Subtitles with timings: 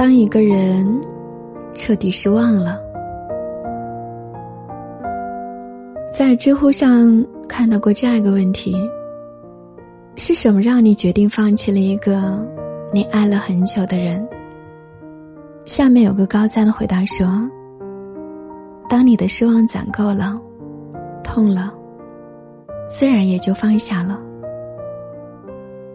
[0.00, 0.98] 当一个人
[1.74, 2.80] 彻底失望了，
[6.10, 8.74] 在知乎上看到过这样一个问题：
[10.16, 12.42] 是什么让你决定放弃了一个
[12.94, 14.26] 你爱了很久的人？
[15.66, 17.26] 下面有个高赞的回答说
[18.88, 20.40] ：“当你的失望攒够了，
[21.22, 21.74] 痛了，
[22.88, 24.18] 自然也就放下了。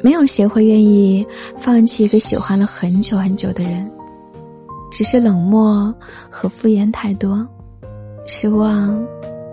[0.00, 1.26] 没有谁会愿意
[1.56, 3.90] 放弃一个喜欢了很久很久的人，
[4.90, 5.94] 只是冷漠
[6.30, 7.46] 和敷衍太多，
[8.26, 9.04] 失望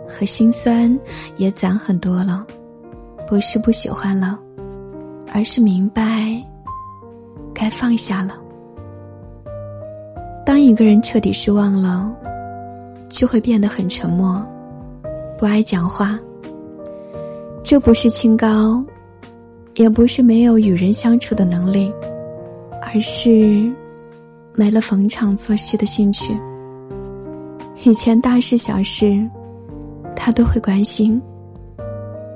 [0.08, 0.98] 和心酸
[1.38, 2.46] 也攒很多了。
[3.28, 4.40] 不是不喜欢了，
[5.34, 6.40] 而是明白
[7.54, 8.40] 该放下了。”
[10.46, 12.14] 当一个人彻底失望了，
[13.10, 14.46] 就会变得很沉默，
[15.40, 16.20] 不爱讲话。
[17.64, 18.84] 这不是清高，
[19.76, 21.92] 也不是没有与人相处的能力，
[22.82, 23.72] 而是
[24.54, 26.38] 没了逢场作戏的兴趣。
[27.84, 29.24] 以前大事小事，
[30.16, 31.20] 他都会关心；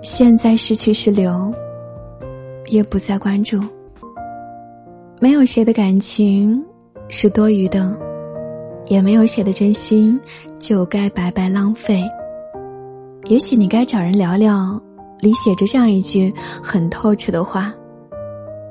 [0.03, 1.53] 现在是去是留，
[2.67, 3.61] 也不再关注。
[5.19, 6.63] 没有谁的感情。
[7.11, 7.97] 是多余的，
[8.85, 10.19] 也没有谁的真心
[10.59, 12.03] 就该白白浪费。
[13.25, 14.79] 也许你该找人聊聊，
[15.21, 17.73] 里写着这样一句很透彻的话：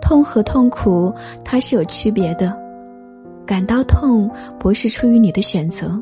[0.01, 1.13] 痛和痛苦
[1.45, 2.57] 它是有区别的，
[3.47, 6.01] 感到痛不是出于你的选择，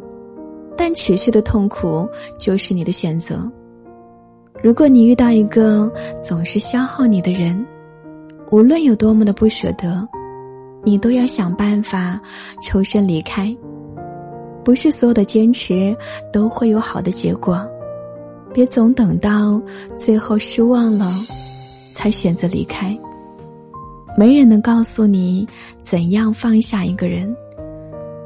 [0.77, 3.51] 但持续的痛苦就是你的选择。
[4.63, 5.91] 如果你遇到一个
[6.23, 7.65] 总是消耗你的人，
[8.51, 10.07] 无论有多么的不舍得。
[10.85, 12.21] 你都要想办法
[12.63, 13.53] 抽身离开，
[14.63, 15.97] 不是所有的坚持
[16.33, 17.69] 都会有好的结果，
[18.57, 19.61] 别总等到
[19.95, 21.13] 最后失望了，
[21.93, 22.99] 才选择离开。
[24.17, 25.47] 没人能告诉你
[25.85, 27.37] 怎样放下一个人，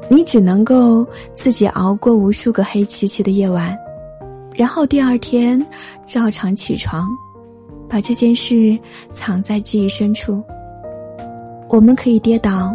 [0.09, 3.77] 你只能够自己熬过无数个黑漆漆的夜晚，
[4.55, 5.61] 然后第二天
[6.05, 7.09] 照常起床，
[7.89, 8.79] 把这件事
[9.11, 10.41] 藏在记忆深处。
[11.67, 12.73] 我们可以跌倒，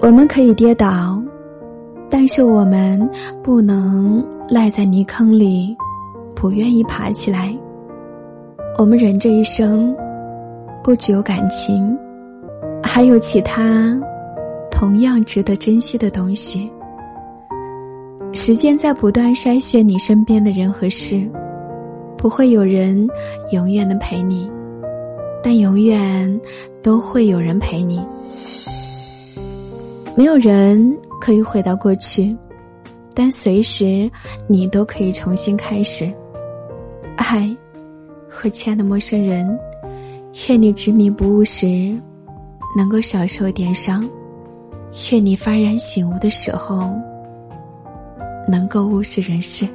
[0.00, 1.22] 我们可以跌倒，
[2.10, 3.08] 但是我们
[3.44, 5.76] 不能赖在泥坑里，
[6.40, 7.52] 不愿意爬起来。
[8.78, 9.92] 我们人这一生，
[10.84, 11.98] 不只有感情，
[12.80, 14.00] 还有其他
[14.70, 16.70] 同样值得珍惜的东西。
[18.32, 21.28] 时间在不断筛选你身边的人和事，
[22.16, 23.08] 不会有人
[23.50, 24.48] 永远的陪你。
[25.42, 26.40] 但永远
[26.82, 28.04] 都会有人陪你。
[30.14, 32.36] 没有人可以回到过去，
[33.12, 34.08] 但随时
[34.46, 36.12] 你都可以重新开始。
[37.18, 37.54] 爱，
[38.28, 39.58] 和亲爱的陌生人，
[40.48, 42.00] 愿你执迷不悟时
[42.76, 44.08] 能够少受点伤，
[45.10, 46.94] 愿你幡然醒悟的时候
[48.48, 49.68] 能够物是人世。